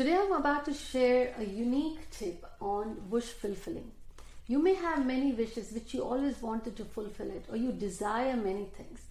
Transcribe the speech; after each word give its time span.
Today 0.00 0.16
I'm 0.16 0.32
about 0.32 0.64
to 0.64 0.72
share 0.72 1.34
a 1.36 1.44
unique 1.44 2.08
tip 2.10 2.42
on 2.58 3.10
wish 3.10 3.26
fulfilling. 3.26 3.90
You 4.46 4.58
may 4.58 4.72
have 4.72 5.04
many 5.04 5.32
wishes 5.32 5.72
which 5.72 5.92
you 5.92 6.02
always 6.02 6.40
wanted 6.40 6.74
to 6.78 6.86
fulfill 6.86 7.30
it, 7.30 7.44
or 7.50 7.58
you 7.58 7.70
desire 7.70 8.34
many 8.34 8.64
things, 8.78 9.02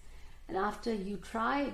and 0.48 0.56
after 0.56 0.92
you 0.92 1.18
try 1.18 1.72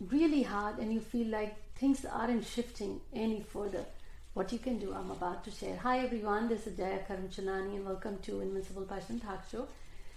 really 0.00 0.42
hard 0.42 0.78
and 0.80 0.92
you 0.92 0.98
feel 0.98 1.28
like 1.28 1.54
things 1.76 2.04
aren't 2.04 2.44
shifting 2.44 3.00
any 3.12 3.40
further, 3.40 3.84
what 4.32 4.50
you 4.50 4.58
can 4.58 4.80
do, 4.80 4.92
I'm 4.92 5.12
about 5.12 5.44
to 5.44 5.52
share. 5.52 5.76
Hi 5.76 6.00
everyone, 6.00 6.48
this 6.48 6.66
is 6.66 6.76
Jaya 6.76 7.04
Karamchanani 7.08 7.76
and 7.76 7.86
welcome 7.86 8.18
to 8.22 8.40
Invincible 8.40 8.82
Passion 8.82 9.20
Talk 9.20 9.48
Show. 9.48 9.68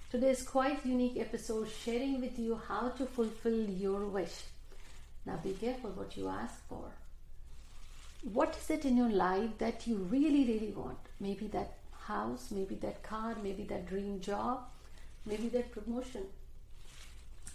Today's 0.09 0.41
quite 0.41 0.83
unique 0.83 1.17
episode 1.17 1.69
sharing 1.69 2.19
with 2.19 2.39
you 2.39 2.59
how 2.67 2.89
to 2.97 3.05
fulfill 3.05 3.69
your 3.69 4.07
wish. 4.07 4.41
Now 5.23 5.39
be 5.43 5.53
careful 5.53 5.91
what 5.91 6.17
you 6.17 6.29
ask 6.29 6.67
for. 6.67 6.89
What 8.23 8.57
is 8.57 8.69
it 8.69 8.85
in 8.85 8.97
your 8.97 9.09
life 9.09 9.57
that 9.59 9.87
you 9.87 9.97
really, 9.97 10.45
really 10.45 10.73
want? 10.75 10.97
Maybe 11.19 11.47
that 11.47 11.73
house, 12.07 12.49
maybe 12.51 12.75
that 12.75 13.03
car, 13.03 13.35
maybe 13.43 13.63
that 13.63 13.87
dream 13.87 14.19
job, 14.19 14.61
maybe 15.25 15.49
that 15.49 15.71
promotion, 15.71 16.23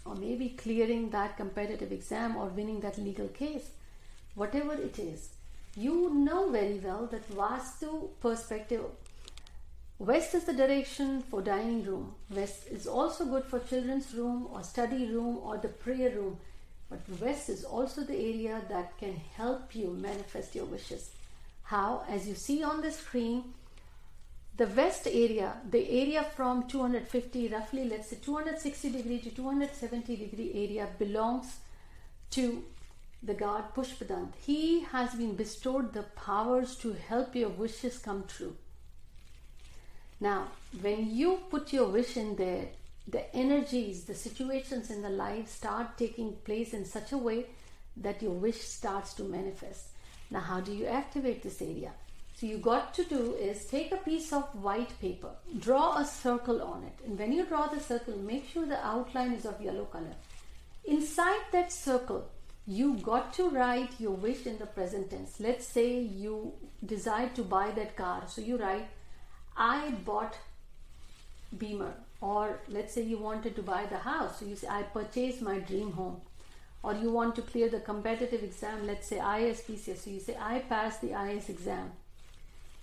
or 0.05 0.15
maybe 0.15 0.49
clearing 0.49 1.09
that 1.09 1.37
competitive 1.37 1.91
exam 1.91 2.35
or 2.35 2.47
winning 2.47 2.79
that 2.81 2.97
legal 2.97 3.27
case. 3.27 3.69
Whatever 4.35 4.73
it 4.73 4.99
is, 4.99 5.29
you 5.75 6.13
know 6.13 6.49
very 6.49 6.79
well 6.79 7.07
that 7.07 7.29
Vastu 7.29 8.09
perspective 8.19 8.83
West 9.99 10.33
is 10.33 10.43
the 10.43 10.53
direction 10.53 11.21
for 11.21 11.41
dining 11.41 11.85
room. 11.85 12.13
West 12.29 12.67
is 12.67 12.87
also 12.87 13.25
good 13.25 13.45
for 13.45 13.59
children's 13.59 14.13
room 14.13 14.47
or 14.51 14.63
study 14.63 15.07
room 15.07 15.37
or 15.37 15.57
the 15.57 15.69
prayer 15.69 16.09
room. 16.09 16.37
But 16.93 17.21
West 17.21 17.49
is 17.49 17.63
also 17.63 18.03
the 18.03 18.15
area 18.15 18.61
that 18.69 18.97
can 18.99 19.15
help 19.35 19.75
you 19.75 19.97
manifest 19.99 20.53
your 20.53 20.65
wishes. 20.65 21.09
How? 21.63 22.03
As 22.07 22.27
you 22.27 22.35
see 22.35 22.63
on 22.63 22.81
the 22.81 22.91
screen, 22.91 23.53
the 24.55 24.67
west 24.67 25.07
area, 25.07 25.53
the 25.71 25.89
area 25.89 26.23
from 26.35 26.67
250, 26.67 27.47
roughly 27.47 27.85
let's 27.89 28.09
say 28.09 28.17
260 28.21 28.91
degree 28.91 29.17
to 29.19 29.31
270 29.31 30.15
degree 30.15 30.51
area 30.53 30.87
belongs 30.99 31.57
to 32.29 32.63
the 33.23 33.33
god 33.33 33.73
Pushpadant. 33.73 34.33
He 34.45 34.81
has 34.81 35.15
been 35.15 35.35
bestowed 35.35 35.93
the 35.93 36.03
powers 36.03 36.75
to 36.77 36.93
help 36.93 37.35
your 37.35 37.49
wishes 37.49 37.97
come 37.97 38.25
true. 38.27 38.55
Now, 40.19 40.49
when 40.79 41.09
you 41.15 41.39
put 41.49 41.73
your 41.73 41.87
wish 41.87 42.15
in 42.17 42.35
there, 42.35 42.67
the 43.07 43.33
energies, 43.35 44.05
the 44.05 44.15
situations 44.15 44.89
in 44.89 45.01
the 45.01 45.09
life 45.09 45.49
start 45.49 45.97
taking 45.97 46.33
place 46.45 46.73
in 46.73 46.85
such 46.85 47.11
a 47.11 47.17
way 47.17 47.45
that 47.97 48.21
your 48.21 48.31
wish 48.31 48.61
starts 48.61 49.13
to 49.15 49.23
manifest. 49.23 49.89
Now, 50.31 50.39
how 50.39 50.61
do 50.61 50.73
you 50.73 50.87
activate 50.87 51.43
this 51.43 51.61
area? 51.61 51.91
So, 52.35 52.47
you 52.47 52.57
got 52.57 52.93
to 52.95 53.03
do 53.03 53.35
is 53.35 53.65
take 53.65 53.91
a 53.91 53.97
piece 53.97 54.33
of 54.33 54.43
white 54.55 54.99
paper, 54.99 55.29
draw 55.59 55.97
a 55.97 56.05
circle 56.05 56.63
on 56.63 56.83
it, 56.83 57.05
and 57.05 57.19
when 57.19 57.31
you 57.31 57.45
draw 57.45 57.67
the 57.67 57.79
circle, 57.79 58.17
make 58.17 58.49
sure 58.49 58.65
the 58.65 58.83
outline 58.85 59.33
is 59.33 59.45
of 59.45 59.61
yellow 59.61 59.85
color. 59.85 60.15
Inside 60.85 61.41
that 61.51 61.71
circle, 61.71 62.27
you 62.65 62.95
got 62.95 63.33
to 63.33 63.49
write 63.49 63.99
your 63.99 64.11
wish 64.11 64.45
in 64.45 64.57
the 64.57 64.65
present 64.65 65.11
tense. 65.11 65.39
Let's 65.39 65.67
say 65.67 65.99
you 65.99 66.53
decide 66.85 67.35
to 67.35 67.43
buy 67.43 67.71
that 67.71 67.95
car, 67.95 68.23
so 68.27 68.41
you 68.41 68.57
write, 68.57 68.87
I 69.55 69.91
bought 70.03 70.35
Beamer. 71.57 71.93
Or 72.21 72.59
let's 72.69 72.93
say 72.93 73.03
you 73.03 73.17
wanted 73.17 73.55
to 73.55 73.61
buy 73.61 73.85
the 73.85 73.97
house 73.97 74.39
so 74.39 74.45
you 74.45 74.55
say 74.55 74.67
i 74.67 74.83
purchased 74.83 75.41
my 75.41 75.59
dream 75.59 75.91
home. 75.91 76.21
Or 76.83 76.93
you 76.93 77.11
want 77.11 77.35
to 77.35 77.41
clear 77.41 77.69
the 77.69 77.79
competitive 77.79 78.43
exam 78.43 78.85
let's 78.87 79.07
say 79.07 79.17
ISPCS 79.17 79.97
so 80.03 80.09
you 80.09 80.19
say 80.19 80.37
i 80.39 80.59
passed 80.59 81.01
the 81.01 81.13
IS 81.13 81.49
exam. 81.49 81.91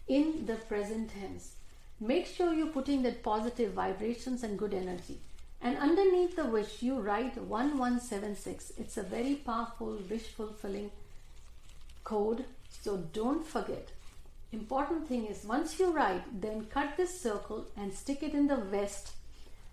In 0.09 0.47
the 0.47 0.57
present 0.57 1.11
tense 1.11 1.53
make 2.01 2.27
sure 2.27 2.55
you're 2.55 2.77
putting 2.79 3.03
that 3.03 3.23
positive 3.23 3.73
vibrations 3.73 4.43
and 4.43 4.59
good 4.59 4.75
energy. 4.75 5.19
And 5.63 5.77
underneath 5.77 6.37
the 6.37 6.47
wish 6.47 6.83
you 6.83 6.99
write 6.99 7.37
1176 7.37 8.73
it's 8.79 8.97
a 8.97 9.03
very 9.03 9.35
powerful 9.35 9.99
wish 10.11 10.29
fulfilling 10.29 10.91
code. 12.05 12.45
So 12.83 12.97
don't 13.13 13.47
forget 13.47 13.89
important 14.53 15.07
thing 15.07 15.27
is 15.27 15.45
once 15.45 15.79
you 15.79 15.93
write 15.93 16.23
then 16.41 16.67
cut 16.67 16.97
this 16.97 17.21
circle 17.21 17.67
and 17.77 17.93
stick 17.93 18.23
it 18.23 18.35
in 18.35 18.47
the 18.49 18.57
west 18.57 19.13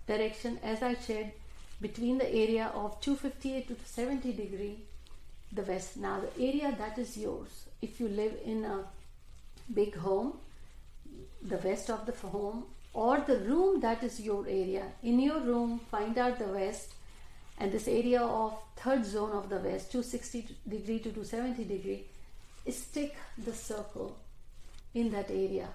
direction 0.08 0.60
as 0.64 0.84
I 0.84 0.94
said 0.94 1.34
between 1.82 2.18
the 2.18 2.30
area 2.30 2.72
of 2.74 3.00
258 3.02 3.68
to 3.68 3.76
70 3.86 4.34
degree 4.34 4.78
the 5.52 5.62
west. 5.64 5.98
Now 5.98 6.20
the 6.20 6.44
area 6.44 6.76
that 6.78 6.98
is 6.98 7.18
yours 7.18 7.66
if 7.82 8.00
you 8.00 8.08
live 8.08 8.38
in 8.44 8.66
a 8.66 8.84
big 9.74 9.96
home 9.96 10.34
the 11.42 11.58
west 11.58 11.90
of 11.90 12.06
the 12.06 12.28
home 12.28 12.66
or 12.94 13.20
the 13.20 13.38
room 13.40 13.80
that 13.80 14.04
is 14.04 14.20
your 14.20 14.46
area 14.48 14.84
in 15.04 15.20
your 15.20 15.40
room 15.40 15.80
find 15.92 16.18
out 16.18 16.38
the 16.40 16.46
west 16.46 16.94
and 17.60 17.72
this 17.72 17.88
area 17.88 18.22
of 18.22 18.58
third 18.76 19.06
zone 19.06 19.32
of 19.32 19.50
the 19.50 19.58
west 19.58 19.92
260 19.92 20.56
degree 20.68 21.00
to 21.00 21.12
270 21.12 21.64
degree 21.66 22.06
stick 22.70 23.16
the 23.38 23.54
circle 23.54 24.18
in 24.94 25.12
that 25.12 25.30
area 25.30 25.70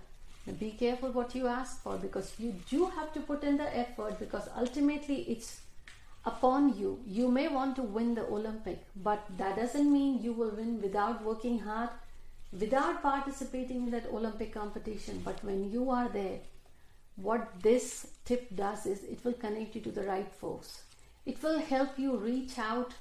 be 0.50 0.70
careful 0.72 1.12
what 1.12 1.34
you 1.36 1.46
ask 1.46 1.80
for 1.82 1.96
because 1.96 2.34
you 2.38 2.52
do 2.68 2.86
have 2.86 3.12
to 3.12 3.20
put 3.20 3.44
in 3.44 3.56
the 3.56 3.76
effort 3.76 4.18
because 4.18 4.48
ultimately 4.56 5.20
it's 5.28 5.60
upon 6.24 6.76
you. 6.76 7.00
You 7.06 7.28
may 7.28 7.46
want 7.48 7.76
to 7.76 7.82
win 7.82 8.14
the 8.14 8.26
Olympic, 8.26 8.84
but 8.96 9.24
that 9.38 9.56
doesn't 9.56 9.92
mean 9.92 10.22
you 10.22 10.32
will 10.32 10.50
win 10.50 10.82
without 10.82 11.24
working 11.24 11.60
hard, 11.60 11.90
without 12.58 13.02
participating 13.02 13.84
in 13.84 13.90
that 13.92 14.06
Olympic 14.12 14.52
competition. 14.52 15.22
But 15.24 15.42
when 15.44 15.70
you 15.70 15.90
are 15.90 16.08
there, 16.08 16.40
what 17.16 17.62
this 17.62 18.08
tip 18.24 18.54
does 18.56 18.86
is 18.86 19.04
it 19.04 19.24
will 19.24 19.34
connect 19.34 19.76
you 19.76 19.80
to 19.82 19.92
the 19.92 20.02
right 20.02 20.32
folks. 20.32 20.82
It 21.24 21.40
will 21.40 21.60
help 21.60 21.98
you 21.98 22.16
reach 22.16 22.58
out, 22.58 22.94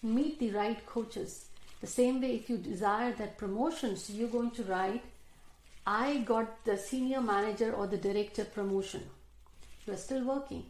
meet 0.00 0.38
the 0.38 0.52
right 0.52 0.84
coaches. 0.86 1.46
The 1.80 1.86
same 1.88 2.20
way, 2.20 2.36
if 2.36 2.48
you 2.48 2.56
desire 2.56 3.12
that 3.12 3.36
promotions, 3.36 4.10
you're 4.10 4.28
going 4.28 4.52
to 4.52 4.62
write 4.64 5.02
I 5.86 6.18
got 6.18 6.64
the 6.64 6.78
senior 6.78 7.20
manager 7.20 7.72
or 7.72 7.86
the 7.86 7.96
director 7.96 8.44
promotion. 8.44 9.02
You 9.86 9.92
are 9.92 9.98
still 9.98 10.24
working. 10.24 10.64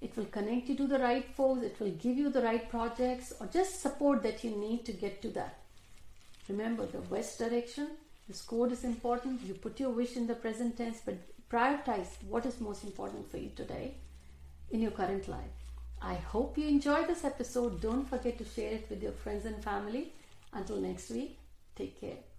It 0.00 0.16
will 0.16 0.26
connect 0.26 0.68
you 0.68 0.76
to 0.76 0.86
the 0.86 0.98
right 0.98 1.26
folks, 1.34 1.62
it 1.62 1.78
will 1.78 1.90
give 1.90 2.16
you 2.16 2.30
the 2.30 2.42
right 2.42 2.68
projects 2.70 3.32
or 3.38 3.46
just 3.46 3.82
support 3.82 4.22
that 4.22 4.42
you 4.44 4.50
need 4.56 4.84
to 4.86 4.92
get 4.92 5.20
to 5.22 5.28
that. 5.30 5.58
Remember 6.48 6.86
the 6.86 7.00
west 7.02 7.38
direction, 7.38 7.88
this 8.30 8.42
code 8.42 8.70
is 8.70 8.84
important. 8.84 9.42
You 9.42 9.54
put 9.54 9.80
your 9.80 9.90
wish 9.90 10.16
in 10.16 10.28
the 10.28 10.36
present 10.36 10.76
tense, 10.76 11.00
but 11.04 11.16
prioritize 11.50 12.10
what 12.28 12.46
is 12.46 12.60
most 12.60 12.84
important 12.84 13.28
for 13.28 13.38
you 13.38 13.50
today 13.56 13.94
in 14.70 14.80
your 14.80 14.92
current 14.92 15.26
life. 15.26 15.56
I 16.00 16.14
hope 16.14 16.56
you 16.56 16.68
enjoyed 16.68 17.08
this 17.08 17.24
episode. 17.24 17.80
Don't 17.80 18.08
forget 18.08 18.38
to 18.38 18.44
share 18.44 18.72
it 18.72 18.86
with 18.88 19.02
your 19.02 19.12
friends 19.12 19.46
and 19.46 19.62
family. 19.62 20.12
Until 20.52 20.76
next 20.76 21.10
week, 21.10 21.38
take 21.74 22.00
care. 22.00 22.29